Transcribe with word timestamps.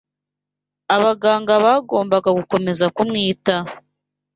abaganga 0.95 1.53
bagombaga 1.65 2.29
gukomeza 2.37 2.85
kumwitaho 2.95 3.71